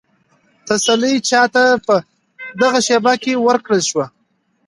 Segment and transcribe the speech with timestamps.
[0.67, 1.95] تسلي چا ته په
[2.61, 4.05] دغه شېبه کې ورکړل شوه؟